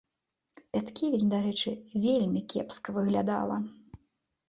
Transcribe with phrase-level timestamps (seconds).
[0.71, 1.71] Пяткевіч, дарэчы,
[2.07, 3.63] вельмі кепска выглядала.